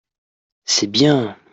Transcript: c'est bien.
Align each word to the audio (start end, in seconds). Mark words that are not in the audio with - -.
c'est 0.65 0.87
bien. 0.87 1.37